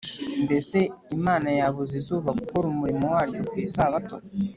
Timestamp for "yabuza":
1.59-1.93